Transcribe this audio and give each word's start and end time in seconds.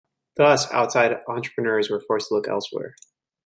Thus, 0.35 0.65
outside 0.71 1.21
entrepreneurs 1.27 1.91
were 1.91 1.99
forced 2.01 2.29
to 2.29 2.33
look 2.33 2.47
elsewhere. 2.47 2.95